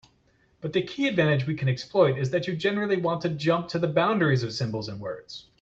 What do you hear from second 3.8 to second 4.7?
boundaries of